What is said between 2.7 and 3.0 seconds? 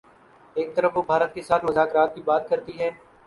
ہے۔